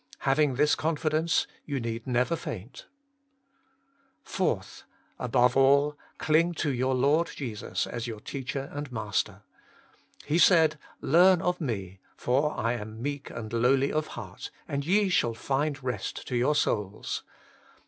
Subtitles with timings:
[0.21, 2.87] Having this confidence, you need never faint.
[4.23, 4.61] 4.
[5.19, 9.43] Above all, cling to your Lord Jesus as your Teacher and Master.
[10.25, 15.09] He said:' Learn of Me, for I am meek and lowly of heart, and ye
[15.09, 17.21] shall find rest to your souls.'